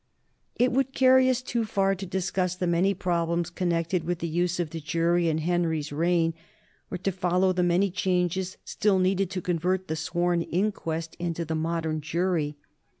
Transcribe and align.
It 0.55 0.71
would 0.71 0.95
carry 0.95 1.29
us 1.29 1.43
too 1.43 1.63
far 1.63 1.93
to 1.93 2.07
discuss 2.07 2.55
the 2.55 2.65
many 2.65 2.95
prob 2.95 3.29
lems 3.29 3.53
connected 3.53 4.03
with 4.03 4.17
the 4.17 4.27
use 4.27 4.59
of 4.59 4.71
the 4.71 4.79
jury 4.79 5.29
in 5.29 5.37
Henry's 5.37 5.91
reign 5.91 6.33
or 6.89 6.97
to 6.97 7.11
follow 7.11 7.53
the 7.53 7.61
many 7.61 7.91
changes 7.91 8.57
still 8.65 8.97
needed 8.97 9.29
to 9.29 9.41
con 9.43 9.59
vert 9.59 9.87
the 9.87 9.95
sworn 9.95 10.41
inquest 10.41 11.15
into 11.19 11.45
the 11.45 11.53
modern 11.53 12.01
jury. 12.01 12.57